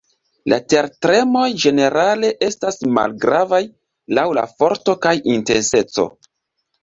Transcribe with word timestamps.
La 0.51 0.57
tertremoj 0.73 1.43
ĝenerale 1.63 2.31
estas 2.47 2.81
malgravaj 2.97 3.61
laŭ 4.19 4.25
la 4.39 4.45
forto 4.61 4.95
kaj 5.07 5.13
intenseco. 5.35 6.07